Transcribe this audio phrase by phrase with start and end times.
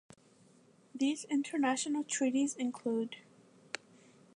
[0.95, 3.17] These international treaties include.